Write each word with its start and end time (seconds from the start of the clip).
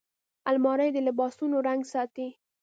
الماري 0.49 0.89
د 0.93 0.97
لباسونو 1.07 1.57
رنګ 1.67 1.81
ساتي 1.93 2.27